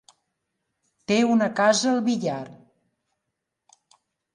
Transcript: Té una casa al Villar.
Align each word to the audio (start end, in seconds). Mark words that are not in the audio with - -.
Té 1.11 1.19
una 1.35 1.51
casa 1.61 1.93
al 1.95 2.03
Villar. 2.11 2.41